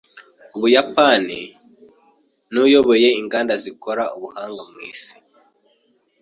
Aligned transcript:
Ubuyapani 0.55 1.39
nuyoboye 2.51 3.07
inganda 3.21 3.53
zikorana 3.63 4.13
buhanga 4.21 4.61
ku 4.71 4.77
isi. 4.91 5.15